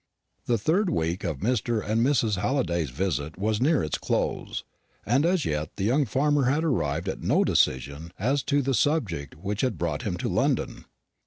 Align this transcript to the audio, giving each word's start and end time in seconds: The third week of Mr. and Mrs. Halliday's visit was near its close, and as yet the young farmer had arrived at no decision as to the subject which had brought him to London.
The 0.47 0.57
third 0.57 0.89
week 0.89 1.23
of 1.23 1.41
Mr. 1.41 1.87
and 1.87 2.03
Mrs. 2.03 2.37
Halliday's 2.37 2.89
visit 2.89 3.37
was 3.37 3.61
near 3.61 3.83
its 3.83 3.99
close, 3.99 4.63
and 5.05 5.27
as 5.27 5.45
yet 5.45 5.75
the 5.75 5.83
young 5.83 6.05
farmer 6.05 6.45
had 6.45 6.63
arrived 6.63 7.07
at 7.07 7.21
no 7.21 7.43
decision 7.43 8.11
as 8.17 8.41
to 8.45 8.63
the 8.63 8.73
subject 8.73 9.35
which 9.35 9.61
had 9.61 9.77
brought 9.77 10.01
him 10.01 10.17
to 10.17 10.27
London. 10.27 10.85